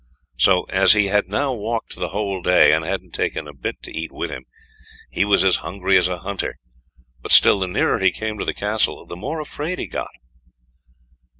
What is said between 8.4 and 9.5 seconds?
the castle, the more